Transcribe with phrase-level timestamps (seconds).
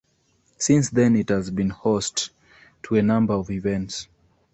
[0.57, 2.31] Since then, it has been host
[2.81, 4.07] to a number of events.